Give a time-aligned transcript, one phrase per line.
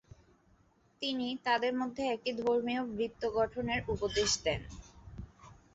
[1.01, 4.61] তিনি তাদের মধ্যে একটি ধর্মীয় বৃত্ত গঠনের উপদেশ দেন।